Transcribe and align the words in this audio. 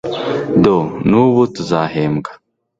do 0.63 0.77
n'ubu 1.07 1.41
tuzahembwa 1.53 2.31